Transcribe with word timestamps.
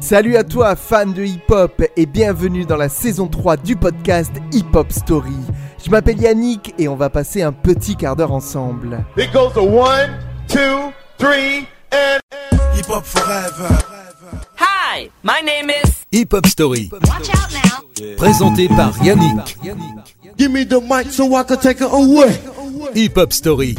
Salut 0.00 0.36
à 0.36 0.44
toi, 0.44 0.76
fan 0.76 1.12
de 1.12 1.24
hip-hop, 1.24 1.82
et 1.96 2.06
bienvenue 2.06 2.64
dans 2.64 2.76
la 2.76 2.88
saison 2.88 3.26
3 3.26 3.56
du 3.56 3.76
podcast 3.76 4.32
Hip 4.52 4.66
Hop 4.74 4.92
Story. 4.92 5.34
Je 5.84 5.90
m'appelle 5.90 6.20
Yannick 6.20 6.74
et 6.78 6.88
on 6.88 6.96
va 6.96 7.10
passer 7.10 7.42
un 7.42 7.52
petit 7.52 7.96
quart 7.96 8.14
d'heure 8.16 8.32
ensemble. 8.32 9.04
It 9.16 9.32
goes 9.32 9.52
to 9.54 9.62
one, 9.62 10.18
two, 10.48 10.92
three, 11.18 11.66
and 11.92 12.20
Hip 12.76 12.88
Hop 12.88 13.04
Forever. 13.04 13.68
Hi, 14.58 15.10
my 15.22 15.42
name 15.44 15.70
is. 15.70 16.04
Hip 16.12 16.32
Hop 16.32 16.46
Story, 16.46 16.88
Watch 16.92 17.28
out 17.30 17.50
now. 17.52 18.14
présenté 18.16 18.68
par 18.68 18.92
Yannick. 19.04 19.56
Give 20.38 20.50
me 20.50 20.64
the 20.64 20.80
mic 20.80 21.12
so 21.12 21.34
I 21.36 21.42
can 21.42 21.56
take 21.56 21.80
it 21.80 21.90
away. 21.90 22.38
Hip 22.94 23.16
Hop 23.16 23.32
Story. 23.32 23.74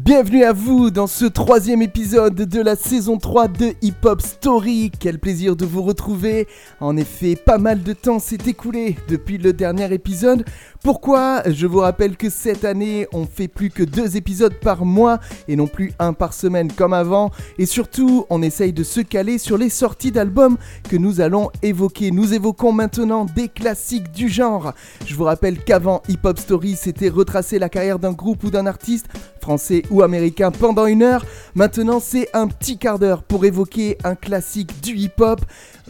Bienvenue 0.00 0.42
à 0.44 0.54
vous 0.54 0.90
dans 0.90 1.06
ce 1.06 1.26
troisième 1.26 1.82
épisode 1.82 2.34
de 2.34 2.60
la 2.62 2.76
saison 2.76 3.18
3 3.18 3.48
de 3.48 3.74
Hip 3.82 4.06
Hop 4.06 4.22
Story. 4.22 4.90
Quel 4.98 5.18
plaisir 5.18 5.54
de 5.54 5.66
vous 5.66 5.82
retrouver. 5.82 6.48
En 6.80 6.96
effet, 6.96 7.36
pas 7.36 7.58
mal 7.58 7.82
de 7.82 7.92
temps 7.92 8.18
s'est 8.18 8.38
écoulé 8.46 8.96
depuis 9.08 9.36
le 9.36 9.52
dernier 9.52 9.92
épisode. 9.92 10.46
Pourquoi? 10.82 11.42
Je 11.46 11.66
vous 11.66 11.80
rappelle 11.80 12.16
que 12.16 12.30
cette 12.30 12.64
année, 12.64 13.06
on 13.12 13.26
fait 13.26 13.48
plus 13.48 13.68
que 13.68 13.82
deux 13.82 14.16
épisodes 14.16 14.54
par 14.54 14.86
mois 14.86 15.20
et 15.46 15.56
non 15.56 15.66
plus 15.66 15.92
un 15.98 16.14
par 16.14 16.32
semaine 16.32 16.72
comme 16.72 16.94
avant. 16.94 17.30
Et 17.58 17.66
surtout, 17.66 18.24
on 18.30 18.40
essaye 18.40 18.72
de 18.72 18.84
se 18.84 19.00
caler 19.00 19.36
sur 19.36 19.58
les 19.58 19.68
sorties 19.68 20.10
d'albums 20.10 20.56
que 20.88 20.96
nous 20.96 21.20
allons 21.20 21.50
évoquer. 21.62 22.12
Nous 22.12 22.32
évoquons 22.32 22.72
maintenant 22.72 23.26
des 23.26 23.48
classiques 23.48 24.10
du 24.10 24.30
genre. 24.30 24.72
Je 25.04 25.14
vous 25.14 25.24
rappelle 25.24 25.62
qu'avant 25.62 26.02
Hip 26.08 26.20
Hop 26.24 26.38
Story, 26.38 26.76
c'était 26.76 27.10
retracer 27.10 27.58
la 27.58 27.68
carrière 27.68 27.98
d'un 27.98 28.12
groupe 28.12 28.42
ou 28.44 28.50
d'un 28.50 28.64
artiste 28.64 29.08
français 29.42 29.82
ou 29.90 30.02
américain 30.02 30.50
pendant 30.50 30.86
une 30.86 31.02
heure. 31.02 31.26
Maintenant, 31.54 32.00
c'est 32.00 32.28
un 32.32 32.48
petit 32.48 32.78
quart 32.78 32.98
d'heure 32.98 33.22
pour 33.22 33.44
évoquer 33.44 33.98
un 34.04 34.14
classique 34.14 34.80
du 34.80 34.96
hip-hop. 34.96 35.40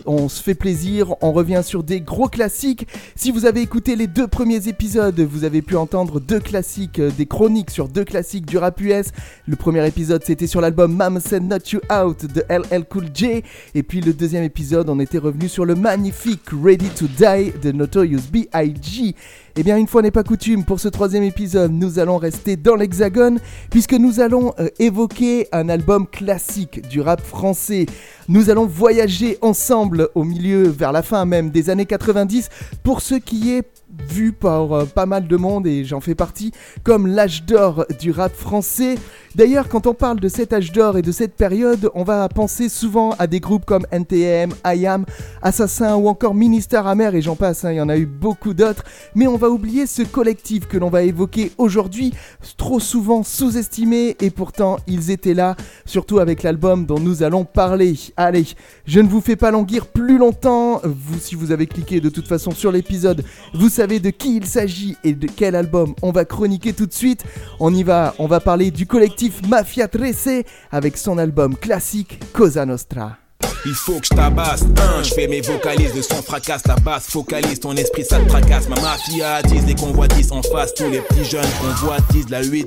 On 0.06 0.28
se 0.28 0.42
fait 0.42 0.54
plaisir, 0.54 1.14
on 1.20 1.32
revient 1.32 1.60
sur 1.62 1.82
des 1.82 2.00
gros 2.00 2.28
classiques. 2.28 2.86
Si 3.14 3.30
vous 3.30 3.44
avez 3.44 3.60
écouté 3.60 3.94
les 3.94 4.06
deux 4.06 4.26
premiers 4.26 4.66
épisodes, 4.68 5.18
vous 5.20 5.44
avez 5.44 5.60
pu 5.60 5.76
entendre 5.76 6.18
deux 6.18 6.40
classiques, 6.40 6.98
euh, 6.98 7.10
des 7.10 7.26
chroniques 7.26 7.70
sur 7.70 7.88
deux 7.88 8.04
classiques 8.04 8.46
du 8.46 8.56
rap 8.56 8.80
US. 8.80 9.08
Le 9.46 9.56
premier 9.56 9.86
épisode, 9.86 10.22
c'était 10.24 10.46
sur 10.46 10.60
l'album 10.60 10.94
Mama 10.94 11.20
Said 11.20 11.42
Not 11.42 11.70
You 11.72 11.80
Out 11.92 12.24
de 12.24 12.42
LL 12.48 12.84
Cool 12.88 13.08
J. 13.12 13.42
Et 13.74 13.82
puis 13.82 14.00
le 14.00 14.14
deuxième 14.14 14.44
épisode, 14.44 14.88
on 14.88 14.98
était 14.98 15.18
revenu 15.18 15.48
sur 15.48 15.66
le 15.66 15.74
magnifique 15.74 16.48
Ready 16.52 16.88
to 16.88 17.06
Die 17.06 17.52
de 17.62 17.72
Notorious 17.72 18.22
B.I.G. 18.32 19.14
Eh 19.54 19.62
bien, 19.62 19.76
une 19.76 19.86
fois 19.86 20.00
n'est 20.00 20.10
pas 20.10 20.24
coutume, 20.24 20.64
pour 20.64 20.80
ce 20.80 20.88
troisième 20.88 21.24
épisode, 21.24 21.72
nous 21.72 21.98
allons 21.98 22.16
rester 22.16 22.56
dans 22.56 22.74
l'hexagone, 22.74 23.38
puisque 23.68 23.92
nous 23.92 24.20
allons 24.20 24.54
euh, 24.58 24.68
évoquer 24.78 25.46
un 25.52 25.68
album 25.68 26.06
classique 26.06 26.88
du 26.88 27.02
rap 27.02 27.20
français. 27.20 27.84
Nous 28.32 28.48
allons 28.48 28.64
voyager 28.64 29.36
ensemble 29.42 30.08
au 30.14 30.24
milieu, 30.24 30.62
vers 30.62 30.90
la 30.90 31.02
fin 31.02 31.26
même 31.26 31.50
des 31.50 31.68
années 31.68 31.84
90, 31.84 32.48
pour 32.82 33.02
ce 33.02 33.14
qui 33.14 33.52
est 33.52 33.62
vu 34.08 34.32
par 34.32 34.72
euh, 34.72 34.84
pas 34.86 35.04
mal 35.04 35.28
de 35.28 35.36
monde, 35.36 35.66
et 35.66 35.84
j'en 35.84 36.00
fais 36.00 36.14
partie, 36.14 36.50
comme 36.82 37.06
l'âge 37.06 37.44
d'or 37.44 37.84
du 38.00 38.10
rap 38.10 38.34
français. 38.34 38.94
D'ailleurs, 39.34 39.68
quand 39.70 39.86
on 39.86 39.94
parle 39.94 40.20
de 40.20 40.28
cet 40.28 40.52
âge 40.52 40.72
d'or 40.72 40.98
et 40.98 41.02
de 41.02 41.10
cette 41.10 41.34
période, 41.34 41.90
on 41.94 42.04
va 42.04 42.28
penser 42.28 42.68
souvent 42.68 43.12
à 43.18 43.26
des 43.26 43.40
groupes 43.40 43.64
comme 43.64 43.86
NTM, 43.90 44.50
IAM, 44.66 45.06
Assassin 45.40 45.96
ou 45.96 46.08
encore 46.08 46.34
Ministère 46.34 46.86
Amer, 46.86 47.14
et 47.14 47.22
j'en 47.22 47.34
passe, 47.34 47.64
hein, 47.64 47.72
il 47.72 47.76
y 47.76 47.80
en 47.80 47.88
a 47.88 47.96
eu 47.96 48.04
beaucoup 48.04 48.52
d'autres. 48.52 48.84
Mais 49.14 49.26
on 49.26 49.38
va 49.38 49.48
oublier 49.48 49.86
ce 49.86 50.02
collectif 50.02 50.66
que 50.68 50.76
l'on 50.76 50.90
va 50.90 51.02
évoquer 51.02 51.50
aujourd'hui, 51.56 52.12
trop 52.58 52.78
souvent 52.78 53.22
sous-estimé, 53.22 54.16
et 54.20 54.28
pourtant 54.28 54.76
ils 54.86 55.10
étaient 55.10 55.32
là, 55.32 55.56
surtout 55.86 56.18
avec 56.18 56.42
l'album 56.42 56.84
dont 56.84 57.00
nous 57.00 57.22
allons 57.22 57.46
parler. 57.46 57.94
Allez, 58.18 58.44
je 58.84 59.00
ne 59.00 59.08
vous 59.08 59.22
fais 59.22 59.36
pas 59.36 59.50
languir 59.50 59.86
plus 59.86 60.18
longtemps, 60.18 60.82
si 61.20 61.36
vous 61.36 61.52
avez 61.52 61.66
cliqué 61.66 62.00
de 62.00 62.10
toute 62.10 62.28
façon 62.28 62.50
sur 62.50 62.70
l'épisode, 62.70 63.24
vous 63.54 63.70
savez 63.70 63.98
de 63.98 64.10
qui 64.10 64.36
il 64.36 64.46
s'agit 64.46 64.96
et 65.04 65.14
de 65.14 65.26
quel 65.26 65.54
album 65.56 65.94
on 66.02 66.12
va 66.12 66.26
chroniquer 66.26 66.74
tout 66.74 66.86
de 66.86 66.92
suite. 66.92 67.24
On 67.60 67.72
y 67.72 67.82
va, 67.82 68.14
on 68.18 68.26
va 68.26 68.40
parler 68.40 68.70
du 68.70 68.86
collectif 68.86 69.21
Mafia 69.48 69.88
Tressé 69.88 70.44
avec 70.70 70.96
son 70.96 71.18
album 71.18 71.56
classique 71.56 72.18
Cosa 72.32 72.66
Nostra. 72.66 73.21
Il 73.64 73.74
faut 73.74 74.00
que 74.00 74.06
je 74.06 74.14
tabasse, 74.14 74.62
un, 74.62 75.02
je 75.04 75.14
fais 75.14 75.28
mes 75.28 75.40
vocalises, 75.40 75.94
le 75.94 76.02
son 76.02 76.20
fracasse, 76.22 76.66
la 76.66 76.74
basse 76.76 77.06
focalise, 77.08 77.60
ton 77.60 77.76
esprit 77.76 78.04
ça 78.04 78.18
te 78.18 78.28
tracasse, 78.28 78.68
ma 78.68 78.74
mafia 78.80 79.34
attise 79.34 79.64
les 79.66 79.76
convoitises 79.76 80.32
en 80.32 80.42
face, 80.42 80.74
tous 80.74 80.90
les 80.90 80.98
petits 80.98 81.24
jeunes 81.24 81.46
convoitisent 81.60 82.28
la 82.28 82.42
8-6. 82.42 82.66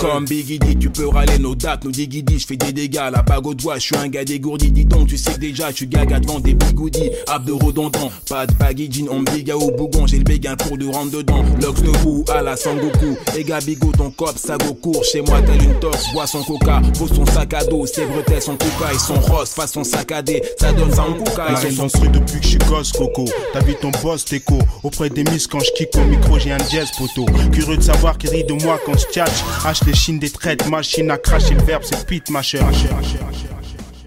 Comme 0.00 0.24
Biggie 0.24 0.58
dit, 0.58 0.76
tu 0.76 0.90
peux 0.90 1.08
râler 1.08 1.38
nos 1.38 1.54
dates, 1.54 1.84
nous 1.84 1.92
dit 1.92 2.10
je 2.28 2.46
fais 2.46 2.56
des 2.56 2.72
dégâts, 2.72 3.08
la 3.12 3.22
bague 3.22 3.46
au 3.46 3.54
doigt, 3.54 3.76
je 3.76 3.82
suis 3.82 3.96
un 3.96 4.08
gars 4.08 4.24
dégourdi, 4.24 4.72
dis 4.72 4.84
donc, 4.84 5.06
tu 5.08 5.16
sais 5.16 5.38
déjà, 5.38 5.70
je 5.70 5.76
suis 5.76 5.86
gaga 5.86 6.18
devant 6.18 6.40
des 6.40 6.54
bigoudis, 6.54 7.10
de 7.46 7.52
redondant, 7.52 8.10
pas 8.28 8.46
de 8.46 8.52
baggy 8.54 8.90
jean, 8.90 9.08
on 9.10 9.22
biga 9.22 9.56
au 9.56 9.70
bougon, 9.70 10.08
j'ai 10.08 10.18
le 10.18 10.24
béguin 10.24 10.56
pour 10.56 10.76
de 10.76 10.86
rentrer 10.86 11.18
dedans, 11.18 11.44
Lux 11.60 11.82
de 11.82 11.96
roue 12.04 12.24
à 12.34 12.42
la 12.42 12.56
Sangoku, 12.56 13.16
et 13.36 13.44
Gabigo 13.44 13.92
ton 13.96 14.10
cop, 14.10 14.36
ça 14.36 14.56
go 14.56 14.74
court, 14.74 15.04
chez 15.04 15.20
moi 15.20 15.40
tel 15.42 15.62
une 15.62 15.78
tosse, 15.78 16.12
bois 16.12 16.26
son 16.26 16.42
coca, 16.42 16.82
pose 16.98 17.12
son 17.14 17.26
sac 17.26 17.54
à 17.54 17.64
dos, 17.64 17.86
ses 17.86 18.06
bretelles, 18.06 18.42
son 18.42 18.56
coca. 18.56 18.92
Et 18.92 18.98
son 18.98 19.14
rose, 19.36 19.50
façon 19.50 19.84
saccadée, 19.84 20.42
ça 20.58 20.72
donne 20.72 20.92
ça 20.92 21.02
en 21.02 21.14
coca, 21.14 21.46
Ils 21.50 21.76
sont 21.76 21.82
construits 21.82 22.10
depuis 22.10 22.38
que 22.40 22.44
je 22.44 22.48
suis 22.50 22.58
gosse, 22.58 22.92
Coco. 22.92 23.24
T'as 23.52 23.60
vu 23.60 23.74
ton 23.80 23.90
boss, 24.02 24.24
Teco. 24.24 24.58
Auprès 24.82 25.10
des 25.10 25.24
miss, 25.24 25.46
quand 25.46 25.60
je 25.60 25.72
kick 25.72 25.94
au 25.96 26.04
micro, 26.04 26.38
j'ai 26.38 26.52
un 26.52 26.58
jazz, 26.70 26.88
poteau. 26.96 27.26
Curieux 27.52 27.76
de 27.76 27.82
savoir 27.82 28.18
qui 28.18 28.28
rit 28.28 28.44
de 28.44 28.52
moi 28.52 28.78
quand 28.84 28.96
je 28.98 29.06
tchatche. 29.06 29.44
Hache 29.64 29.84
les 29.84 29.94
chines 29.94 30.18
des 30.18 30.30
traites, 30.30 30.68
machine 30.68 31.10
à 31.10 31.18
cracher 31.18 31.54
le 31.54 31.62
verbe, 31.62 31.82
c'est 31.84 32.06
pit, 32.06 32.28
ma 32.30 32.42
chère. 32.42 32.66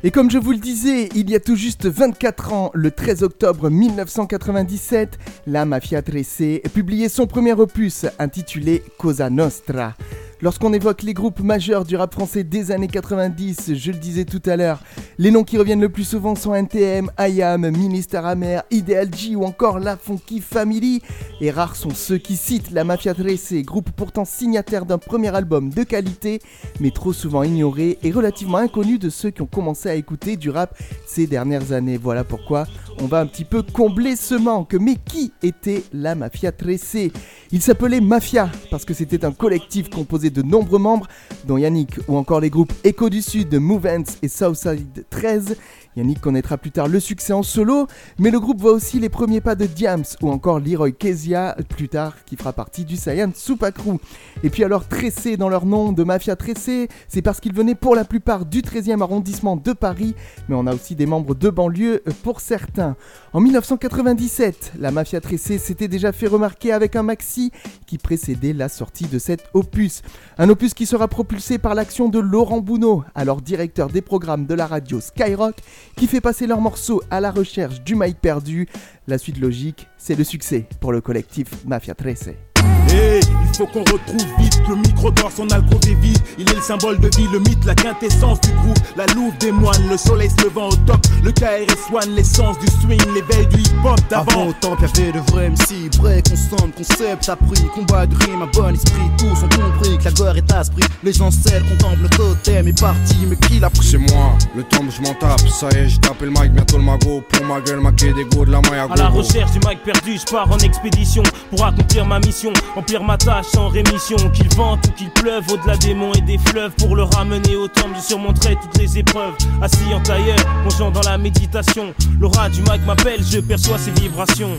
Et 0.01 0.11
comme 0.11 0.31
je 0.31 0.37
vous 0.37 0.51
le 0.51 0.57
disais, 0.57 1.09
il 1.13 1.29
y 1.29 1.35
a 1.35 1.41
tout 1.41 1.57
juste 1.57 1.85
24 1.85 2.53
ans, 2.53 2.71
le 2.73 2.89
13 2.89 3.23
octobre 3.23 3.69
1997, 3.69 5.19
la 5.45 5.65
Mafia 5.65 6.01
Tressé 6.01 6.63
publiait 6.73 7.09
son 7.09 7.27
premier 7.27 7.51
opus 7.51 8.05
intitulé 8.17 8.81
Cosa 8.97 9.29
Nostra. 9.29 9.95
Lorsqu'on 10.41 10.71
évoque 10.71 11.03
les 11.03 11.13
groupes 11.13 11.41
majeurs 11.41 11.83
du 11.83 11.97
rap 11.97 12.13
français 12.13 12.45
des 12.45 12.71
années 12.71 12.87
90, 12.87 13.73
je 13.75 13.91
le 13.91 13.97
disais 13.97 14.23
tout 14.23 14.41
à 14.45 14.55
l'heure, 14.55 14.79
les 15.17 15.31
noms 15.31 15.43
qui 15.43 15.57
reviennent 15.57 15.81
le 15.81 15.89
plus 15.89 16.05
souvent 16.05 16.33
sont 16.33 16.55
NTM, 16.55 17.11
IAM, 17.19 17.69
Ministère 17.71 18.25
Amer, 18.25 18.63
Ideal 18.71 19.13
G 19.13 19.35
ou 19.35 19.43
encore 19.43 19.79
La 19.79 19.97
Funky 19.97 20.39
Family. 20.39 21.01
Et 21.41 21.51
rares 21.51 21.75
sont 21.75 21.89
ceux 21.89 22.17
qui 22.17 22.37
citent 22.37 22.71
la 22.71 22.85
Mafia 22.85 23.13
Tressé, 23.13 23.63
groupe 23.63 23.89
pourtant 23.91 24.23
signataire 24.23 24.85
d'un 24.85 24.97
premier 24.97 25.35
album 25.35 25.71
de 25.71 25.83
qualité, 25.83 26.39
mais 26.79 26.91
trop 26.91 27.11
souvent 27.11 27.43
ignoré 27.43 27.97
et 28.01 28.11
relativement 28.11 28.59
inconnu 28.59 28.97
de 28.97 29.09
ceux 29.09 29.31
qui 29.31 29.41
ont 29.41 29.45
commencé 29.45 29.89
à 29.89 29.95
écouter 29.95 30.37
du 30.37 30.49
rap 30.49 30.73
ces 31.05 31.27
dernières 31.27 31.73
années. 31.73 31.97
Voilà 31.97 32.23
pourquoi 32.23 32.65
on 33.01 33.05
va 33.05 33.19
un 33.19 33.25
petit 33.25 33.45
peu 33.45 33.63
combler 33.63 34.15
ce 34.15 34.35
manque. 34.35 34.73
Mais 34.73 34.95
qui 34.95 35.31
était 35.41 35.83
la 35.93 36.15
Mafia 36.15 36.51
Tressé 36.51 37.11
Il 37.51 37.61
s'appelait 37.61 38.01
Mafia 38.01 38.49
parce 38.69 38.85
que 38.85 38.93
c'était 38.93 39.25
un 39.25 39.31
collectif 39.31 39.89
composé 39.89 40.29
de 40.29 40.41
nombreux 40.41 40.79
membres, 40.79 41.07
dont 41.45 41.57
Yannick 41.57 41.99
ou 42.07 42.17
encore 42.17 42.39
les 42.39 42.49
groupes 42.49 42.73
Echo 42.83 43.09
du 43.09 43.21
Sud, 43.21 43.53
Movens 43.55 44.17
et 44.21 44.27
Southside 44.27 45.05
13. 45.09 45.55
Yannick 45.99 46.21
connaîtra 46.21 46.57
plus 46.57 46.71
tard 46.71 46.87
le 46.87 47.01
succès 47.01 47.33
en 47.33 47.43
solo, 47.43 47.87
mais 48.19 48.31
le 48.31 48.39
groupe 48.39 48.61
voit 48.61 48.71
aussi 48.71 49.01
les 49.01 49.09
premiers 49.09 49.41
pas 49.41 49.55
de 49.55 49.65
Diams 49.65 50.05
ou 50.21 50.29
encore 50.29 50.61
Leroy 50.61 50.93
Kezia 50.93 51.57
plus 51.67 51.89
tard 51.89 52.15
qui 52.25 52.37
fera 52.37 52.53
partie 52.53 52.85
du 52.85 52.95
Saiyan 52.95 53.31
Crew. 53.31 53.97
Et 54.41 54.49
puis 54.49 54.63
alors 54.63 54.87
Tressé 54.87 55.35
dans 55.35 55.49
leur 55.49 55.65
nom 55.65 55.91
de 55.91 56.03
Mafia 56.03 56.37
Tressé, 56.37 56.87
c'est 57.09 57.21
parce 57.21 57.41
qu'ils 57.41 57.53
venaient 57.53 57.75
pour 57.75 57.95
la 57.95 58.05
plupart 58.05 58.45
du 58.45 58.61
13e 58.61 59.01
arrondissement 59.01 59.57
de 59.57 59.73
Paris, 59.73 60.15
mais 60.47 60.55
on 60.55 60.67
a 60.67 60.73
aussi 60.73 60.95
des 60.95 61.05
membres 61.05 61.35
de 61.35 61.49
banlieue 61.49 62.01
pour 62.23 62.39
certains. 62.39 62.95
En 63.33 63.41
1997, 63.41 64.73
la 64.79 64.91
Mafia 64.91 65.19
Tressé 65.19 65.57
s'était 65.57 65.89
déjà 65.89 66.13
fait 66.13 66.27
remarquer 66.27 66.71
avec 66.71 66.95
un 66.95 67.03
maxi 67.03 67.51
qui 67.87 67.97
précédait 67.97 68.53
la 68.53 68.69
sortie 68.69 69.07
de 69.07 69.19
cet 69.19 69.49
opus. 69.53 70.01
Un 70.37 70.47
opus 70.47 70.73
qui 70.73 70.85
sera 70.85 71.09
propulsé 71.09 71.57
par 71.57 71.75
l'action 71.75 72.07
de 72.07 72.19
Laurent 72.19 72.61
Bounot, 72.61 73.03
alors 73.15 73.41
directeur 73.41 73.89
des 73.89 74.01
programmes 74.01 74.45
de 74.45 74.53
la 74.53 74.65
radio 74.65 75.01
Skyrock, 75.01 75.55
qui 75.95 76.07
fait 76.07 76.21
passer 76.21 76.47
leurs 76.47 76.61
morceaux 76.61 77.01
à 77.11 77.19
la 77.19 77.31
recherche 77.31 77.81
du 77.81 77.95
mic 77.95 78.19
perdu. 78.19 78.67
La 79.07 79.17
suite 79.17 79.39
logique, 79.39 79.87
c'est 79.97 80.15
le 80.15 80.23
succès 80.23 80.67
pour 80.79 80.91
le 80.91 81.01
collectif 81.01 81.47
Mafia 81.65 81.95
Tressé. 81.95 82.48
Hey, 82.91 83.19
il 83.21 83.57
faut 83.57 83.67
qu'on 83.67 83.79
retrouve 83.79 84.25
vite 84.39 84.59
le 84.69 84.75
micro 84.75 85.09
d'or, 85.11 85.31
son 85.35 85.47
alcôve 85.49 85.79
est 85.87 85.95
vide. 85.95 86.17
Il 86.37 86.49
est 86.49 86.55
le 86.55 86.61
symbole 86.61 86.99
de 86.99 87.09
vie, 87.17 87.27
le 87.33 87.39
mythe, 87.39 87.65
la 87.65 87.75
quintessence 87.75 88.39
du 88.41 88.51
groupe. 88.51 88.77
La 88.95 89.05
louve 89.15 89.35
des 89.39 89.51
moines, 89.51 89.87
le 89.89 89.97
soleil 89.97 90.29
se 90.29 90.45
levant 90.45 90.69
au 90.69 90.75
top. 90.75 90.99
Le 91.23 91.31
KRS-One, 91.31 92.15
l'essence 92.15 92.57
du 92.59 92.67
swing, 92.67 93.01
l'éveil 93.13 93.47
du 93.47 93.61
hip-hop 93.61 93.99
Avant 94.11 94.25
d'avant. 94.25 94.47
autant 94.47 94.75
qu'il 94.75 94.87
y 94.87 95.07
avait 95.07 95.11
de 95.11 95.19
vrais 95.31 95.49
MC, 95.49 95.89
break, 95.97 96.29
consomme, 96.29 96.71
concept, 96.71 97.29
appris, 97.29 97.63
combat 97.73 98.05
de 98.05 98.15
rime, 98.25 98.43
un 98.43 98.47
bon 98.47 98.73
esprit, 98.73 99.01
tous 99.17 99.25
ont 99.43 99.49
compris 99.49 99.97
que 99.97 100.05
la 100.05 100.11
guerre 100.11 100.37
est 100.37 100.51
à 100.51 100.61
esprit. 100.61 100.83
Les 101.03 101.13
gens 101.13 101.31
seuls 101.31 101.63
contemplent 101.63 102.03
le 102.03 102.09
totem 102.09 102.67
est 102.67 102.79
parti, 102.79 103.17
mais 103.27 103.35
qui 103.35 103.59
l'a 103.59 103.69
pris? 103.69 103.87
C'est 103.87 103.97
moi, 103.97 104.37
le 104.55 104.63
tombe 104.63 104.89
je 104.91 105.01
m'en 105.01 105.13
tape, 105.15 105.47
ça 105.49 105.67
y 105.73 105.77
est 105.77 105.89
j'ai 105.89 105.97
tapé 105.99 106.25
le 106.25 106.31
mic, 106.31 106.53
bientôt 106.53 106.77
le 106.77 106.83
magot 106.83 107.23
Pour 107.27 107.45
ma 107.45 107.59
gueule 107.61 107.81
maquée 107.81 108.13
des 108.13 108.25
go 108.25 108.45
de 108.45 108.51
la 108.51 108.61
maille 108.61 108.79
à 108.79 108.93
À 108.93 108.95
la 108.95 109.09
recherche 109.09 109.51
du 109.51 109.59
mic 109.67 109.83
perdu, 109.83 110.17
je 110.17 110.31
pars 110.31 110.49
en 110.51 110.57
expédition 110.59 111.23
pour 111.49 111.65
accomplir 111.65 112.05
ma 112.05 112.19
mission. 112.19 112.53
Remplir 112.79 113.03
ma 113.03 113.17
tâche 113.17 113.47
sans 113.53 113.67
rémission. 113.67 114.15
Qu'il 114.33 114.47
vente 114.55 114.87
ou 114.87 114.91
qu'il 114.91 115.09
pleuve 115.09 115.43
au-delà 115.51 115.75
des 115.77 115.93
monts 115.93 116.13
et 116.13 116.21
des 116.21 116.37
fleuves 116.37 116.71
pour 116.77 116.95
le 116.95 117.03
ramener 117.03 117.55
au 117.57 117.67
temple, 117.67 117.95
je 117.97 118.01
surmonterai 118.01 118.55
toutes 118.55 118.77
les 118.77 118.97
épreuves. 118.97 119.33
Assis 119.61 119.93
en 119.93 119.99
tailleur, 119.99 120.37
plongeant 120.61 120.89
dans 120.89 121.01
la 121.01 121.17
méditation. 121.17 121.93
L'aura 122.19 122.49
du 122.49 122.61
mic 122.61 122.85
m'appelle, 122.85 123.21
je 123.21 123.39
perçois 123.39 123.77
ses 123.77 123.91
vibrations. 123.91 124.57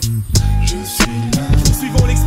Je 0.63 0.77
suis 0.85 1.31
là. 1.35 1.43
Poursuivons 1.65 2.07
l'expédition. 2.07 2.20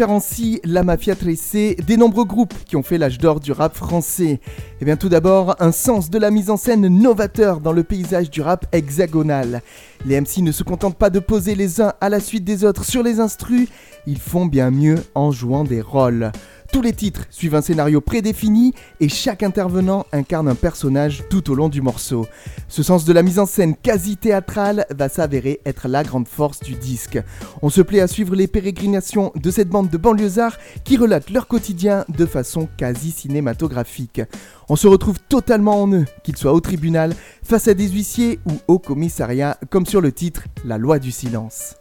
Différencie 0.00 0.60
la 0.64 0.82
mafia 0.82 1.14
tressée 1.14 1.76
des 1.86 1.98
nombreux 1.98 2.24
groupes 2.24 2.54
qui 2.64 2.74
ont 2.76 2.82
fait 2.82 2.96
l'âge 2.96 3.18
d'or 3.18 3.38
du 3.38 3.52
rap 3.52 3.76
français 3.76 4.40
Eh 4.80 4.86
bien 4.86 4.96
tout 4.96 5.10
d'abord, 5.10 5.56
un 5.60 5.72
sens 5.72 6.08
de 6.08 6.18
la 6.18 6.30
mise 6.30 6.48
en 6.48 6.56
scène 6.56 6.88
novateur 6.88 7.60
dans 7.60 7.72
le 7.72 7.84
paysage 7.84 8.30
du 8.30 8.40
rap 8.40 8.64
hexagonal. 8.72 9.60
Les 10.06 10.18
MC 10.18 10.38
ne 10.38 10.52
se 10.52 10.62
contentent 10.62 10.96
pas 10.96 11.10
de 11.10 11.18
poser 11.18 11.54
les 11.54 11.82
uns 11.82 11.92
à 12.00 12.08
la 12.08 12.18
suite 12.18 12.44
des 12.44 12.64
autres 12.64 12.86
sur 12.86 13.02
les 13.02 13.20
instrus, 13.20 13.68
ils 14.06 14.18
font 14.18 14.46
bien 14.46 14.70
mieux 14.70 14.96
en 15.14 15.32
jouant 15.32 15.64
des 15.64 15.82
rôles. 15.82 16.32
Tous 16.72 16.82
les 16.82 16.92
titres 16.92 17.26
suivent 17.30 17.56
un 17.56 17.62
scénario 17.62 18.00
prédéfini 18.00 18.74
et 19.00 19.08
chaque 19.08 19.42
intervenant 19.42 20.06
incarne 20.12 20.46
un 20.46 20.54
personnage 20.54 21.24
tout 21.28 21.50
au 21.50 21.56
long 21.56 21.68
du 21.68 21.82
morceau. 21.82 22.26
Ce 22.68 22.84
sens 22.84 23.04
de 23.04 23.12
la 23.12 23.24
mise 23.24 23.40
en 23.40 23.46
scène 23.46 23.74
quasi 23.74 24.16
théâtrale 24.16 24.86
va 24.90 25.08
s'avérer 25.08 25.60
être 25.66 25.88
la 25.88 26.04
grande 26.04 26.28
force 26.28 26.60
du 26.60 26.74
disque. 26.74 27.18
On 27.60 27.70
se 27.70 27.80
plaît 27.80 28.00
à 28.00 28.06
suivre 28.06 28.36
les 28.36 28.46
pérégrinations 28.46 29.32
de 29.34 29.50
cette 29.50 29.68
bande 29.68 29.90
de 29.90 29.96
banlieusards 29.96 30.58
qui 30.84 30.96
relatent 30.96 31.30
leur 31.30 31.48
quotidien 31.48 32.04
de 32.08 32.24
façon 32.24 32.68
quasi 32.76 33.10
cinématographique. 33.10 34.22
On 34.68 34.76
se 34.76 34.86
retrouve 34.86 35.18
totalement 35.28 35.82
en 35.82 35.92
eux, 35.92 36.04
qu'ils 36.22 36.36
soient 36.36 36.52
au 36.52 36.60
tribunal, 36.60 37.14
face 37.42 37.66
à 37.66 37.74
des 37.74 37.88
huissiers 37.88 38.38
ou 38.46 38.52
au 38.68 38.78
commissariat, 38.78 39.58
comme 39.70 39.86
sur 39.86 40.00
le 40.00 40.12
titre 40.12 40.44
La 40.64 40.78
loi 40.78 41.00
du 41.00 41.10
silence. 41.10 41.74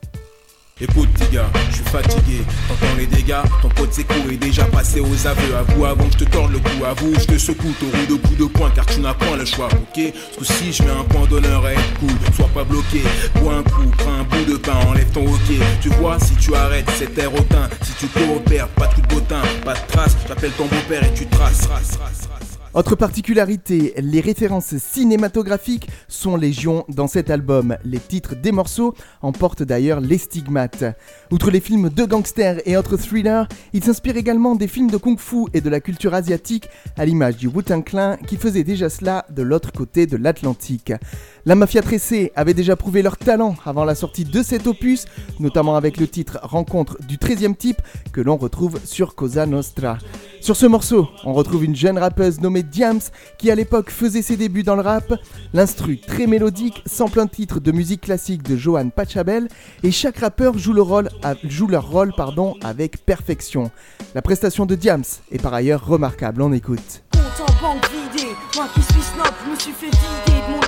Écoute, 0.82 1.10
petit 1.10 1.36
gars, 1.36 1.50
je 1.72 1.76
suis 1.76 1.84
fatigué. 1.86 2.42
T'entends 2.70 2.96
les 2.98 3.06
dégâts 3.06 3.44
Ton 3.62 3.68
pote 3.68 3.94
Seco 3.94 4.14
est 4.32 4.38
déjà 4.38 4.64
passé 4.64 5.02
aux 5.02 5.28
aveux. 5.28 5.56
Avoue 5.58 5.86
avant 5.86 6.06
que 6.06 6.14
je 6.14 6.18
te 6.20 6.24
torde 6.24 6.54
le 6.54 6.60
cou. 6.60 6.86
Avoue, 6.86 7.14
je 7.20 7.26
te 7.26 7.38
secoue 7.38 7.74
ton 7.82 7.88
roue 7.88 8.06
de 8.16 8.16
coup 8.16 8.36
de 8.36 8.46
poing 8.46 8.72
car 8.74 8.86
tu 8.86 9.02
n'as 9.02 9.14
point 9.14 9.36
le 9.36 9.44
choix, 9.44 9.68
ok? 9.68 10.14
Que 10.40 10.46
si 10.46 10.72
je 10.72 10.84
mets 10.84 10.92
un 10.92 11.04
point 11.04 11.28
d'honneur 11.28 11.66
à 11.66 11.74
être 11.74 12.00
cool, 12.00 12.12
sois 12.34 12.50
pas 12.54 12.64
bloqué. 12.64 13.02
Bois 13.42 13.56
un 13.56 13.64
coup, 13.64 13.90
prends 13.98 14.14
un 14.14 14.24
bout 14.24 14.46
de 14.50 14.56
pain, 14.56 14.76
enlève 14.88 15.12
ton 15.12 15.28
hockey. 15.28 15.60
Tu 15.82 15.90
vois, 15.90 16.18
si 16.18 16.36
tu 16.36 16.56
arrêtes, 16.56 16.90
c'est 16.98 17.14
terre 17.14 17.32
Si 17.82 17.94
tu 18.00 18.08
coopères, 18.08 18.70
pas 18.70 18.88
de 18.88 18.94
coup 18.94 19.02
de 19.02 19.16
bottin, 19.16 19.42
pas 19.66 19.74
de 19.74 19.86
trace. 19.92 20.16
J'appelle 20.30 20.52
ton 20.52 20.66
beau-père 20.66 21.04
et 21.04 21.14
tu 21.14 21.26
traces. 21.28 21.68
Autre 22.76 22.96
particularité, 22.96 23.96
les 23.98 24.22
références 24.22 24.78
cinématographiques 24.78 25.90
sont 26.08 26.36
légion 26.36 26.86
dans 26.88 27.08
cet 27.08 27.32
album. 27.32 27.76
Les 27.84 27.98
titres 27.98 28.36
des 28.36 28.52
morceaux 28.52 28.94
en 29.24 29.32
portent 29.32 29.64
d'ailleurs 29.64 30.02
les 30.02 30.20
stigmates. 30.20 30.84
Outre 31.32 31.50
les 31.50 31.62
films 31.62 31.90
de 31.90 32.06
gangsters 32.06 32.62
et 32.68 32.78
autres 32.78 32.96
thrillers, 32.96 33.48
il 33.74 33.84
s'inspire 33.84 34.18
également 34.18 34.54
des 34.54 34.68
films 34.68 34.92
de 34.92 34.98
kung-fu 34.98 35.48
et 35.56 35.62
de 35.62 35.70
la 35.70 35.80
culture 35.80 36.14
asiatique, 36.14 36.70
à 36.96 37.06
l'image 37.06 37.38
du 37.38 37.48
Wu-Tang 37.48 37.84
Clan 37.84 38.18
qui 38.28 38.38
faisait 38.38 38.64
déjà 38.64 38.88
cela 38.90 39.26
de 39.32 39.42
l'autre 39.42 39.72
côté 39.72 40.06
de 40.06 40.18
l'Atlantique. 40.18 40.94
La 41.48 41.56
mafia 41.56 41.82
tressée 41.82 42.32
avait 42.36 42.54
déjà 42.54 42.76
prouvé 42.76 43.02
leur 43.02 43.18
talent 43.18 43.56
avant 43.66 43.84
la 43.84 43.96
sortie 43.96 44.26
de 44.26 44.44
cet 44.44 44.68
opus, 44.68 45.06
notamment 45.40 45.76
avec 45.76 45.98
le 45.98 46.08
titre 46.08 46.38
Rencontre 46.44 47.00
du 47.02 47.18
13e 47.18 47.56
type 47.56 47.82
que 48.12 48.22
l'on 48.22 48.38
retrouve 48.38 48.80
sur 48.86 49.16
Cosa 49.16 49.48
Nostra. 49.48 49.98
Sur 50.42 50.56
ce 50.56 50.66
morceau, 50.66 51.08
on 51.26 51.34
retrouve 51.34 51.66
une 51.66 51.76
jeune 51.76 51.98
rappeuse 51.98 52.40
nommée 52.40 52.64
Diams 52.64 53.02
qui 53.38 53.52
à 53.52 53.56
l'époque 53.56 53.90
faisait 53.90 54.22
ses 54.22 54.38
débuts 54.38 54.64
dans 54.64 54.76
le 54.76 54.82
rap. 54.82 55.14
L'instru 55.54 56.00
très 56.00 56.28
mélodique 56.28 56.82
sample 56.86 57.20
un 57.20 57.28
titre 57.28 57.60
de 57.60 57.72
musique 57.72 58.02
classique 58.02 58.44
de 58.44 58.56
Johan 58.56 58.90
Pachabel 58.90 59.48
et 59.84 59.92
chaque 59.92 60.18
rappeur 60.18 60.58
joue, 60.58 60.74
leur 60.74 60.88
rôle 61.90 62.14
avec 62.64 63.06
perfection. 63.06 63.70
La 64.16 64.22
prestation 64.22 64.66
de 64.66 64.76
Diams 64.76 65.04
est 65.32 65.42
par 65.42 65.54
ailleurs 65.54 65.86
remarquable, 65.86 66.42
on 66.42 66.54
écoute. 66.54 67.04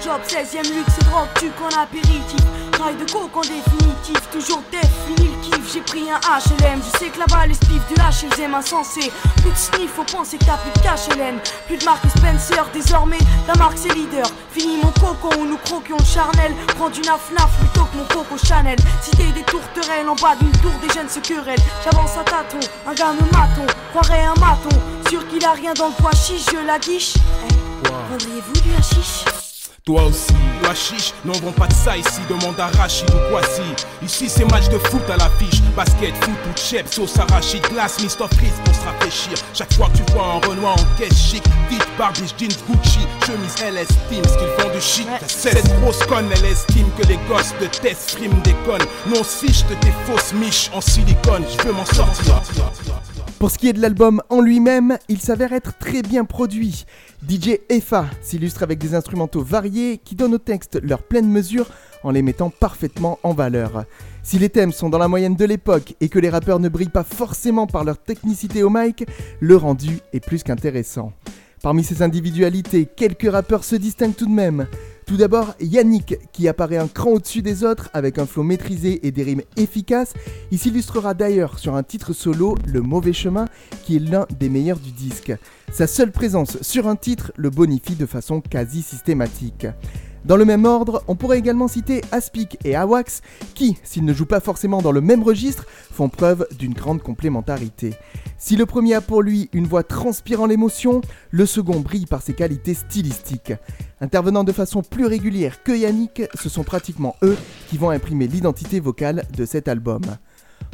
Job 0.04 0.20
16ème 0.28 0.74
luxe 0.74 0.98
drogue, 1.06 1.28
tu 1.40 1.50
qu'en 1.52 1.68
apéritif. 1.80 2.42
Rail 2.80 2.96
de 2.96 3.12
coke 3.12 3.38
en 3.38 3.42
définitif, 3.42 4.18
toujours 4.32 4.64
def, 4.72 4.90
fini 5.06 5.30
le 5.30 5.42
kiff. 5.44 5.74
J'ai 5.74 5.82
pris 5.82 6.10
un 6.10 6.20
HLM, 6.20 6.82
je 6.82 6.98
sais 6.98 7.10
que 7.10 7.20
là-bas 7.20 7.46
les 7.46 7.54
spiffs 7.54 7.86
du 7.88 8.42
aiment 8.42 8.56
insensé 8.56 9.12
Plus 9.38 9.52
de 9.52 9.56
sniff, 9.56 9.92
faut 9.92 10.04
penser 10.04 10.38
que 10.38 10.46
t'as 10.46 10.58
plus 10.58 10.72
de 10.72 10.80
cash 10.80 11.08
Hélène. 11.12 11.40
Plus 11.68 11.78
de 11.78 11.86
marque 11.86 12.04
Spencer, 12.10 12.66
désormais 12.74 13.20
la 13.48 13.54
marque 13.56 13.78
c'est 13.78 13.94
leader. 13.94 14.26
Fini 14.52 14.78
mon 14.78 14.92
coco, 14.92 15.30
où 15.40 15.46
nous 15.46 15.58
croquions 15.58 15.98
le 16.00 16.06
charnel. 16.06 16.54
Prends 16.78 16.90
du 16.90 17.02
naf 17.02 17.30
naf 17.38 17.52
plutôt 17.60 17.86
que 17.86 17.98
mon 17.98 18.06
coco 18.06 18.38
Chanel. 18.44 18.78
Cité 19.02 19.26
des 19.34 19.44
tourterelles, 19.44 20.10
en 20.10 20.16
bas 20.16 20.36
d'une 20.40 20.52
tour 20.54 20.74
des 20.82 20.92
jeunes 20.94 21.10
se 21.10 21.20
querellent. 21.20 21.60
J'avance 21.84 22.18
à 22.18 22.24
tâtons, 22.24 22.68
un 22.88 22.94
gars 22.94 23.14
me 23.14 23.26
maton, 23.38 23.68
croirait 23.92 24.26
un 24.26 24.40
maton 24.40 24.76
Sûr 25.10 25.28
qu'il 25.28 25.46
a 25.46 25.52
rien 25.52 25.74
dans 25.74 25.88
le 25.88 25.94
poids 25.94 26.12
chiche, 26.12 26.46
je 26.52 26.66
la 26.66 26.80
guiche. 26.80 27.16
Eh. 27.48 27.54
Voudriez-vous 28.10 28.62
du 28.62 28.74
hashish? 28.78 29.41
Toi 29.86 30.04
aussi, 30.04 30.34
du 30.34 30.70
hashish, 30.70 31.14
non 31.26 31.34
vend 31.34 31.52
pas 31.52 31.68
de 31.68 31.74
ça 31.74 31.98
ici, 31.98 32.22
demande 32.30 32.60
à 32.60 32.68
Rachid 32.78 33.10
ou 33.10 33.30
Kwasi. 33.32 33.62
Ici 34.04 34.30
c'est 34.30 34.46
match 34.52 34.70
de 34.70 34.78
foot 34.78 35.02
à 35.10 35.18
l'affiche, 35.18 35.62
basket, 35.76 36.14
foot 36.24 36.38
ou 36.50 36.58
chep, 36.58 36.88
sauce 36.94 37.18
arachide, 37.18 37.64
glace, 37.70 37.98
Mr. 38.00 38.28
Freeze 38.36 38.54
pour 38.64 38.76
se 38.76 38.86
rafraîchir. 38.86 39.34
Chaque 39.54 39.74
fois 39.74 39.90
que 39.90 39.98
tu 39.98 40.14
vois 40.14 40.36
un 40.36 40.48
Renoir 40.48 40.74
en 40.74 40.98
caisse 41.00 41.18
chic, 41.18 41.44
vite, 41.70 41.88
barbiche, 41.98 42.36
jeans, 42.38 42.56
Gucci, 42.68 43.00
chemise, 43.26 43.56
elle 43.66 43.78
estime 43.78 44.24
ce 44.24 44.38
qu'ils 44.38 44.54
font 44.60 44.74
de 44.74 44.80
shit. 44.80 45.08
Cette 45.28 45.82
grosse 45.82 46.04
conne, 46.06 46.30
elle 46.36 46.46
estime 46.46 46.90
que 46.98 47.08
les 47.08 47.18
gosses 47.28 47.54
de 47.60 47.66
test 47.66 48.12
friment 48.12 48.42
des 48.44 48.56
connes. 48.66 48.86
Non, 49.08 49.24
si 49.24 49.48
je 49.52 49.64
te 49.66 49.74
tes 49.74 49.94
fausses 50.06 50.34
miches 50.34 50.70
en 50.74 50.82
silicone, 50.82 51.44
je 51.50 51.68
veux 51.68 51.74
m'en 51.74 51.86
sortir. 51.86 52.42
Pour 53.42 53.50
ce 53.50 53.58
qui 53.58 53.68
est 53.68 53.74
de 53.74 53.82
l'album 53.82 54.22
en 54.30 54.40
lui-même, 54.40 55.00
il 55.10 55.20
s'avère 55.20 55.52
être 55.52 55.76
très 55.76 56.04
bien 56.04 56.26
produit. 56.26 56.86
DJ 57.28 57.58
Effa 57.70 58.06
s'illustre 58.22 58.62
avec 58.62 58.78
des 58.78 58.94
instrumentaux 58.94 59.42
variés 59.42 59.98
qui 59.98 60.14
donnent 60.14 60.36
au 60.36 60.38
texte 60.38 60.80
leur 60.84 61.02
pleine 61.02 61.28
mesure 61.28 61.68
en 62.04 62.12
les 62.12 62.22
mettant 62.22 62.52
parfaitement 62.52 63.18
en 63.24 63.34
valeur. 63.34 63.86
Si 64.22 64.38
les 64.38 64.50
thèmes 64.50 64.72
sont 64.72 64.92
dans 64.92 65.00
la 65.00 65.08
moyenne 65.08 65.36
de 65.36 65.46
l'époque 65.46 65.96
et 66.02 66.08
que 66.08 66.20
les 66.20 66.30
rappeurs 66.30 66.60
ne 66.60 66.70
brillent 66.70 66.90
pas 66.90 67.04
forcément 67.04 67.66
par 67.66 67.84
leur 67.84 67.98
technicité 67.98 68.62
au 68.62 68.70
mic, 68.70 69.06
le 69.40 69.56
rendu 69.56 70.02
est 70.14 70.24
plus 70.24 70.44
qu'intéressant. 70.44 71.12
Parmi 71.64 71.84
ces 71.84 72.04
individualités, 72.04 72.86
quelques 72.86 73.32
rappeurs 73.32 73.64
se 73.64 73.76
distinguent 73.76 74.16
tout 74.16 74.28
de 74.28 74.32
même. 74.32 74.68
Tout 75.06 75.18
d'abord, 75.18 75.56
Yannick, 75.60 76.18
qui 76.32 76.48
apparaît 76.48 76.78
un 76.78 76.88
cran 76.88 77.12
au-dessus 77.12 77.42
des 77.42 77.64
autres 77.64 77.90
avec 77.94 78.18
un 78.18 78.26
flow 78.26 78.44
maîtrisé 78.44 79.06
et 79.06 79.12
des 79.12 79.24
rimes 79.24 79.42
efficaces. 79.58 80.14
Il 80.52 80.60
s'illustrera 80.60 81.14
d'ailleurs 81.14 81.60
sur 81.60 81.76
un 81.76 81.84
titre 81.84 82.14
solo, 82.14 82.58
Le 82.66 82.82
Mauvais 82.82 83.14
Chemin, 83.14 83.46
qui 83.84 83.98
est 83.98 84.00
l'un 84.00 84.26
des 84.40 84.50
meilleurs 84.50 84.80
du 84.80 84.92
disque. 84.92 85.34
Sa 85.72 85.88
seule 85.88 86.12
présence 86.12 86.62
sur 86.62 86.88
un 86.88 86.96
titre 86.96 87.32
le 87.36 87.50
bonifie 87.50 87.96
de 87.96 88.06
façon 88.06 88.42
quasi 88.42 88.82
systématique. 88.82 89.68
Dans 90.24 90.38
le 90.38 90.46
même 90.46 90.66
ordre, 90.66 91.04
on 91.08 91.16
pourrait 91.16 91.40
également 91.40 91.68
citer 91.68 92.02
Aspic 92.12 92.58
et 92.64 92.76
Awax, 92.76 93.22
qui, 93.56 93.78
s'ils 93.84 94.06
ne 94.06 94.14
jouent 94.14 94.26
pas 94.26 94.40
forcément 94.40 94.82
dans 94.82 94.92
le 94.92 95.02
même 95.02 95.24
registre, 95.24 95.66
font 95.92 96.10
preuve 96.10 96.48
d'une 96.60 96.74
grande 96.74 97.02
complémentarité. 97.02 97.94
Si 98.38 98.56
le 98.56 98.68
premier 98.68 98.94
a 98.94 99.02
pour 99.02 99.24
lui 99.24 99.50
une 99.52 99.66
voix 99.66 99.84
transpirant 99.84 100.46
l'émotion, 100.46 101.02
le 101.32 101.46
second 101.46 101.80
brille 101.80 102.06
par 102.06 102.22
ses 102.22 102.34
qualités 102.34 102.76
stylistiques. 102.76 103.54
Intervenant 104.00 104.44
de 104.44 104.52
façon 104.52 104.84
plus 104.84 105.06
régulière 105.06 105.64
que 105.64 105.72
Yannick, 105.72 106.24
ce 106.36 106.50
sont 106.50 106.64
pratiquement 106.64 107.16
eux 107.24 107.38
qui 107.70 107.78
vont 107.78 107.90
imprimer 107.90 108.28
l'identité 108.28 108.80
vocale 108.80 109.26
de 109.36 109.46
cet 109.46 109.68
album. 109.68 110.02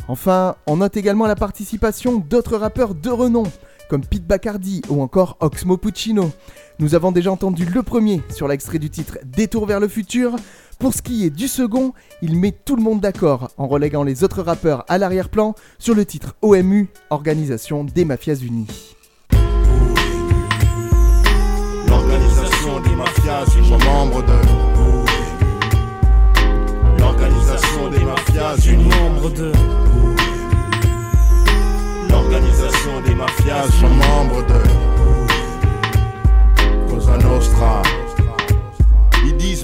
Enfin, 0.10 0.56
on 0.68 0.78
note 0.78 0.98
également 0.98 1.26
la 1.26 1.36
participation 1.36 2.18
d'autres 2.18 2.58
rappeurs 2.58 2.96
de 2.96 3.10
renom, 3.10 3.44
comme 3.90 4.06
Pete 4.06 4.26
Bacardi 4.26 4.82
ou 4.90 5.02
encore 5.02 5.38
Oxmo 5.40 5.78
Puccino. 5.78 6.32
Nous 6.80 6.96
avons 6.96 7.12
déjà 7.12 7.32
entendu 7.32 7.66
le 7.66 7.84
premier 7.84 8.22
sur 8.30 8.48
l'extrait 8.48 8.80
du 8.80 8.90
titre 8.90 9.18
Détour 9.26 9.66
vers 9.66 9.80
le 9.80 9.88
futur. 9.88 10.36
Pour 10.80 10.94
ce 10.94 11.02
qui 11.02 11.26
est 11.26 11.30
du 11.30 11.48
second, 11.48 11.94
il 12.22 12.38
met 12.38 12.52
tout 12.52 12.76
le 12.76 12.84
monde 12.84 13.02
d'accord 13.02 13.50
en 13.58 13.68
reléguant 13.68 14.04
les 14.04 14.24
autres 14.24 14.44
rappeurs 14.44 14.86
à 14.88 14.98
l'arrière-plan 14.98 15.56
sur 15.80 15.96
le 15.96 16.06
titre 16.06 16.36
OMU, 16.42 16.90
Organisation 17.10 17.84
des 17.84 18.06
Mafias 18.06 18.36
Unies. 18.36 18.96
L'organisation 21.88 22.80
des 22.82 22.96
mafias, 22.96 23.46
membre 28.80 29.32
de. 29.32 29.87
L'organisation 32.30 33.00
des 33.06 33.16
mafias, 33.16 33.72
sont 33.80 33.88
membre 33.88 34.44
de. 34.48 34.62
Cosa 36.90 37.18
Nostra. 37.20 37.82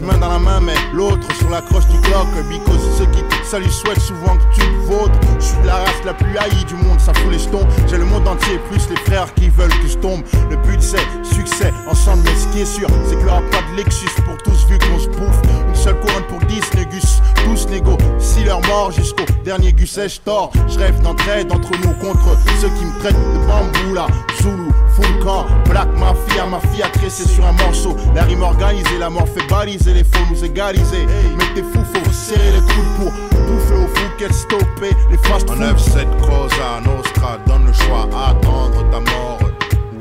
Main 0.01 0.17
dans 0.17 0.29
la 0.29 0.39
main, 0.39 0.59
mais 0.59 0.73
l'autre 0.93 1.27
sur 1.38 1.50
la 1.50 1.62
croche 1.62 1.85
du 1.88 1.97
globe. 2.00 2.27
que 2.35 2.41
because 2.50 2.97
ceux 2.97 3.05
qui 3.05 3.23
ça 3.43 3.59
lui 3.59 3.71
souhaite 3.71 4.00
souvent 4.00 4.35
que 4.38 4.55
tu 4.55 4.62
te 4.62 4.91
vôtres. 4.91 5.13
Je 5.39 5.45
suis 5.45 5.63
la 5.65 5.75
race 5.75 6.03
la 6.05 6.13
plus 6.13 6.38
haïe 6.38 6.65
du 6.65 6.73
monde, 6.75 7.00
ça 7.00 7.13
fout 7.13 7.31
les 7.31 7.38
jetons. 7.38 7.67
J'ai 7.88 7.97
le 7.97 8.05
monde 8.05 8.27
entier, 8.27 8.59
plus 8.69 8.89
les 8.89 8.95
frères 8.95 9.31
qui 9.35 9.50
veulent 9.50 9.69
que 9.69 9.88
je 9.88 9.97
tombe. 9.97 10.23
Le 10.50 10.57
but 10.57 10.81
c'est 10.81 11.05
succès, 11.23 11.71
ensemble, 11.88 12.23
mais 12.25 12.35
ce 12.35 12.47
qui 12.47 12.62
est 12.62 12.65
sûr, 12.65 12.88
c'est 13.05 13.15
qu'il 13.15 13.25
n'y 13.25 13.31
aura 13.31 13.41
pas 13.51 13.62
de 13.71 13.77
Lexus 13.77 14.21
pour 14.25 14.38
tous 14.38 14.65
vu 14.67 14.79
qu'on 14.79 15.00
se 15.00 15.07
bouffe. 15.09 15.41
Une 15.67 15.75
seule 15.75 16.00
couronne 16.00 16.23
pour 16.23 16.39
10 16.39 16.62
négus, 16.75 17.21
tous 17.45 17.69
légaux. 17.69 17.97
Si 18.17 18.43
leur 18.43 18.62
mort 18.67 18.91
jusqu'au 18.91 19.25
dernier 19.45 19.73
gus 19.73 20.00
je 20.00 20.19
tort. 20.21 20.51
Je 20.67 20.79
rêve 20.79 21.00
d'entraide 21.01 21.51
entre 21.51 21.71
nous 21.83 21.93
contre 21.93 22.38
ceux 22.59 22.69
qui 22.69 22.85
me 22.85 23.00
traitent 23.00 23.13
de 23.13 23.47
bambou 23.47 23.93
là. 23.93 24.07
Zulu, 24.43 24.73
full 24.89 25.23
camp, 25.23 25.45
black 25.69 25.88
mafia, 25.97 26.45
mafia 26.45 26.89
tressée 26.89 27.25
sur 27.25 27.45
un 27.45 27.53
morceau. 27.53 27.95
La 28.13 28.23
rime 28.23 28.43
organisée, 28.43 28.97
la 29.00 29.09
mort 29.09 29.29
fait 29.29 29.47
baliser, 29.47 29.93
les 29.93 30.03
faux 30.03 30.25
nous 30.29 30.43
égaliser. 30.43 31.07
Mais 31.38 31.45
t'es 31.55 31.62
fou, 31.62 31.79
faut 31.93 32.12
serrer 32.12 32.51
les 32.51 32.59
coudes 32.59 32.93
pour 32.97 33.12
bouffer 33.39 33.75
au 33.75 33.88
fou 33.88 34.03
qu'elle 34.17 34.33
stopper 34.33 34.91
les 35.09 35.17
fast 35.29 35.50
En 35.50 35.55
9-7 35.55 36.05
Cosa 36.19 36.81
Nostra 36.83 37.38
donne 37.47 37.67
le 37.67 37.73
choix 37.73 38.09
attendre 38.27 38.83
ta 38.91 39.00
mort 39.00 39.39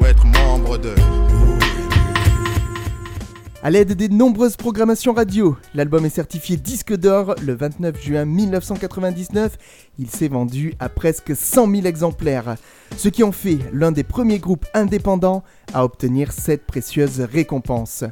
ou 0.01 0.07
être 0.07 0.25
membre 0.25 0.77
de 0.77 0.93
À 3.65 3.71
l'aide 3.71 3.93
des 3.93 4.09
nombreuses 4.09 4.57
programmations 4.57 5.13
radio, 5.13 5.57
l'album 5.73 6.05
est 6.05 6.09
certifié 6.09 6.57
disque 6.57 6.97
d'or 6.97 7.37
le 7.47 7.55
29 7.55 8.03
juin 8.03 8.25
1999. 8.25 9.57
Il 10.01 10.11
s'est 10.11 10.27
vendu 10.27 10.75
à 10.81 10.89
presque 10.89 11.37
100 11.37 11.71
000 11.71 11.87
exemplaires, 11.87 12.57
ce 12.97 13.09
qui 13.09 13.23
en 13.23 13.31
fait 13.31 13.59
l'un 13.73 13.93
des 13.93 14.03
premiers 14.03 14.41
groupes 14.41 14.67
indépendants 14.75 15.45
à 15.75 15.85
obtenir 15.85 16.33
cette 16.33 16.67
précieuse 16.67 17.21
récompense. 17.21 18.03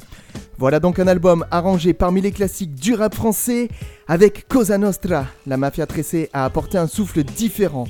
Voilà 0.57 0.79
donc 0.79 0.99
un 0.99 1.07
album 1.07 1.45
arrangé 1.51 1.91
parmi 1.91 2.21
les 2.21 2.31
classiques 2.31 2.75
du 2.75 2.93
rap 2.93 3.13
français 3.13 3.67
avec 4.07 4.47
Cosa 4.47 4.77
Nostra. 4.77 5.25
La 5.47 5.57
mafia 5.57 5.85
tressée 5.85 6.29
a 6.31 6.45
apporté 6.45 6.77
un 6.77 6.87
souffle 6.87 7.25
différent. 7.25 7.87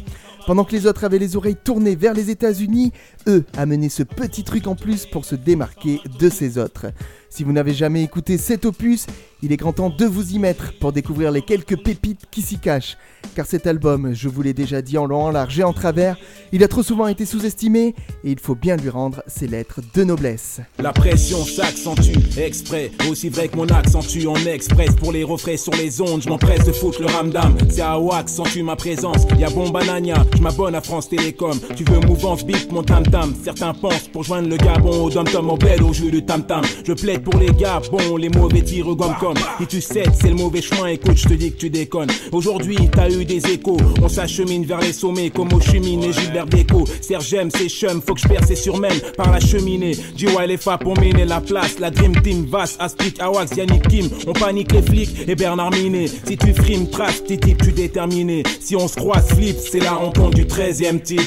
Pendant 0.47 0.63
que 0.63 0.71
les 0.71 0.87
autres 0.87 1.03
avaient 1.03 1.19
les 1.19 1.35
oreilles 1.35 1.57
tournées 1.63 1.95
vers 1.95 2.15
les 2.15 2.31
États-Unis, 2.31 2.91
eux 3.27 3.45
amenaient 3.55 3.89
ce 3.89 4.01
petit 4.01 4.43
truc 4.43 4.65
en 4.65 4.75
plus 4.75 5.05
pour 5.05 5.25
se 5.25 5.35
démarquer 5.35 5.99
de 6.19 6.29
ces 6.29 6.57
autres. 6.57 6.87
Si 7.31 7.45
vous 7.45 7.53
n'avez 7.53 7.73
jamais 7.73 8.03
écouté 8.03 8.37
cet 8.37 8.65
opus, 8.65 9.07
il 9.41 9.53
est 9.53 9.57
grand 9.57 9.71
temps 9.71 9.89
de 9.89 10.05
vous 10.05 10.33
y 10.33 10.37
mettre 10.37 10.77
pour 10.79 10.91
découvrir 10.91 11.31
les 11.31 11.41
quelques 11.41 11.81
pépites 11.81 12.25
qui 12.29 12.41
s'y 12.41 12.59
cachent. 12.59 12.97
Car 13.35 13.45
cet 13.45 13.67
album, 13.67 14.13
je 14.13 14.27
vous 14.27 14.41
l'ai 14.41 14.53
déjà 14.53 14.81
dit 14.81 14.97
en 14.97 15.05
long, 15.05 15.23
en 15.23 15.31
large 15.31 15.57
et 15.57 15.63
en 15.63 15.71
travers, 15.71 16.17
il 16.51 16.61
a 16.61 16.67
trop 16.67 16.83
souvent 16.83 17.07
été 17.07 17.25
sous-estimé 17.25 17.95
et 18.25 18.31
il 18.31 18.39
faut 18.39 18.53
bien 18.53 18.75
lui 18.75 18.89
rendre 18.89 19.23
ses 19.27 19.47
lettres 19.47 19.79
de 19.93 20.03
noblesse. 20.03 20.59
La 20.79 20.91
pression 20.91 21.45
s'accentue 21.45 22.37
exprès, 22.37 22.91
aussi 23.09 23.29
vrai 23.29 23.47
que 23.47 23.55
mon 23.55 23.67
accent 23.67 24.01
tue 24.01 24.27
en 24.27 24.35
express 24.35 24.93
pour 24.97 25.13
les 25.13 25.23
refrains 25.23 25.55
sur 25.55 25.73
les 25.73 26.01
ondes. 26.01 26.21
Je 26.23 26.27
m'empresse 26.27 26.65
de 26.65 26.73
foutre 26.73 26.99
le 26.99 27.07
ramdam. 27.07 27.55
C'est 27.69 27.81
à 27.81 27.97
sens-tu 28.27 28.61
ma 28.61 28.75
présence. 28.75 29.25
Y'a 29.39 29.49
Bombanania, 29.49 30.25
je 30.35 30.41
m'abonne 30.41 30.75
à 30.75 30.81
France 30.81 31.07
Télécom. 31.07 31.57
Tu 31.77 31.85
veux 31.85 32.01
mouvance, 32.01 32.45
bip 32.45 32.69
mon 32.73 32.83
tam 32.83 33.03
tam. 33.03 33.33
Certains 33.41 33.73
pensent 33.73 34.09
pour 34.09 34.23
joindre 34.23 34.49
le 34.49 34.57
Gabon 34.57 35.05
au 35.05 35.09
dom 35.09 35.25
tom 35.25 35.49
au 35.49 35.55
bled 35.55 35.81
au 35.81 35.93
jeu 35.93 36.11
du 36.11 36.25
tam 36.25 36.45
tam. 36.45 36.63
Je 36.85 36.91
plaide 36.91 37.20
pour 37.23 37.39
les 37.39 37.51
gars, 37.51 37.81
bon, 37.91 38.17
les 38.17 38.29
mauvais 38.29 38.61
tirs 38.61 38.95
gomme 38.95 39.15
comme. 39.19 39.37
Et 39.61 39.65
tu 39.65 39.81
sais, 39.81 40.03
c'est 40.13 40.29
le 40.29 40.35
mauvais 40.35 40.61
chemin. 40.61 40.87
Écoute, 40.87 41.17
je 41.17 41.27
te 41.27 41.33
dis 41.33 41.51
que 41.51 41.57
tu 41.57 41.69
déconnes. 41.69 42.09
Aujourd'hui, 42.31 42.77
t'as 42.91 43.09
eu 43.09 43.25
des 43.25 43.45
échos. 43.47 43.77
On 44.01 44.09
s'achemine 44.09 44.65
vers 44.65 44.79
les 44.79 44.93
sommets 44.93 45.29
comme 45.29 45.53
au 45.53 45.59
chemine 45.59 46.03
et 46.03 46.13
Gilbert 46.13 46.47
Déco. 46.47 46.85
Serge 47.01 47.35
c'est 47.49 47.69
chum, 47.69 48.01
faut 48.01 48.13
que 48.13 48.21
je 48.21 48.27
perce 48.27 48.53
sur 48.55 48.77
même 48.77 48.99
par 49.15 49.31
la 49.31 49.39
cheminée. 49.39 49.93
G.Y.L.F.A. 50.15 50.77
pour 50.77 50.99
miner 50.99 51.25
la 51.25 51.41
place. 51.41 51.79
La 51.79 51.91
Dream 51.91 52.19
Team, 52.21 52.45
Vass, 52.45 52.75
Aspic, 52.79 53.19
Awax, 53.21 53.55
Yannick 53.55 53.87
Kim. 53.87 54.09
On 54.27 54.33
panique 54.33 54.71
les 54.71 54.81
flics 54.81 55.27
et 55.27 55.35
Bernard 55.35 55.71
Minet. 55.71 56.07
Si 56.07 56.37
tu 56.37 56.53
frimes, 56.53 56.89
trace, 56.89 57.23
tes 57.23 57.37
types, 57.37 57.61
tu 57.61 57.71
déterminé. 57.71 58.43
Si 58.59 58.75
on 58.75 58.87
se 58.87 58.95
croise, 58.95 59.27
flip, 59.27 59.57
c'est 59.57 59.79
la 59.79 59.93
rencontre 59.93 60.35
du 60.35 60.45
13e 60.45 61.01
type. 61.01 61.21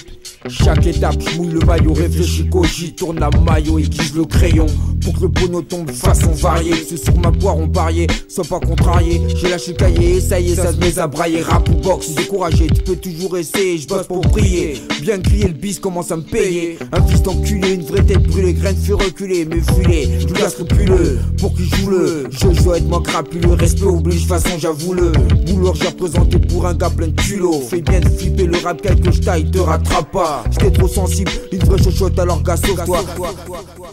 Chaque 0.49 0.87
étape, 0.87 1.17
je 1.21 1.37
mouille 1.39 1.53
le 1.53 1.61
maillot, 1.61 1.95
réfléchis 1.95 2.49
j'y 2.65 2.93
tourne 2.93 3.19
la 3.19 3.31
maillot, 3.31 3.79
aiguise 3.79 4.15
le 4.15 4.25
crayon. 4.25 4.67
Pour 5.05 5.15
que 5.15 5.21
le 5.21 5.29
pono 5.29 5.61
tombe 5.61 5.91
façon 5.91 6.31
variée. 6.33 6.75
C'est 6.89 6.97
sur 6.97 7.17
ma 7.19 7.31
poire, 7.31 7.59
on 7.59 7.69
pariait, 7.69 8.07
sois 8.29 8.45
pas 8.45 8.61
contrarié. 8.61 9.21
J'ai 9.37 9.51
lâché 9.51 9.73
le 9.73 9.77
cahier, 9.77 10.21
ça 10.21 10.41
y 10.41 10.53
est, 10.53 10.55
ça 10.55 10.73
se 10.73 10.79
met 10.79 10.99
à 10.99 11.07
brailler. 11.07 11.43
Rap 11.43 11.69
ou 11.69 11.75
box, 11.75 12.15
découragé, 12.15 12.69
tu 12.69 12.83
peux 12.83 12.97
toujours 12.97 13.37
essayer, 13.37 13.79
je 13.79 13.87
bosse 13.87 14.07
pour 14.07 14.23
briller. 14.23 14.81
Bien 15.03 15.21
crier, 15.21 15.49
le 15.49 15.53
bis 15.53 15.79
commence 15.79 16.11
à 16.11 16.17
me 16.17 16.23
payer. 16.23 16.79
Un 16.93 17.03
fils 17.07 17.23
d'enculé, 17.23 17.75
une 17.75 17.83
vraie 17.83 18.03
tête 18.03 18.23
brûlée, 18.23 18.55
graine 18.55 18.77
fait 18.77 18.95
reculer, 18.95 19.45
me 19.45 19.61
filer. 19.61 20.09
Je 20.21 20.27
le 20.27 20.49
scrupuleux, 20.49 21.19
pour 21.39 21.55
qu'il 21.55 21.67
joue 21.75 21.91
le. 21.91 22.29
Je 22.31 22.63
dois 22.63 22.79
être 22.79 22.89
moins 22.89 23.03
crapuleux, 23.03 23.53
respect 23.53 23.85
oblige, 23.85 24.27
façon 24.27 24.59
j'avoue 24.59 24.95
le. 24.95 25.13
Bouleur, 25.47 25.75
j'ai 25.75 25.89
représenté 25.89 26.39
pour 26.39 26.67
un 26.67 26.75
gars 26.75 26.91
plein 26.91 27.09
de 27.09 27.21
culot. 27.21 27.61
Fais 27.69 27.83
bien 27.83 28.01
flipper 28.01 28.47
le 28.47 28.57
rap, 28.59 28.81
quelque 28.81 29.13
je 29.13 29.21
taille, 29.21 29.51
te 29.51 29.59
rattrape 29.59 30.11
pas. 30.13 30.45
J'étais 30.51 30.71
trop 30.71 30.89
sensible, 30.89 31.31
une 31.53 31.65
vraie 31.65 31.83
chochotte 31.83 32.19
alors 32.19 32.43
gars 32.43 32.57
sauve 32.57 32.85
toi 32.85 33.05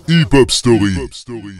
Hip 0.07 0.33
Hop 0.33 0.51
Story. 1.09 1.57